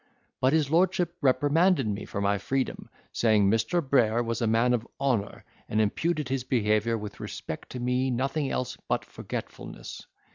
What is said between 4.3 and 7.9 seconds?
a man of honour, and imputed his behaviour with respect to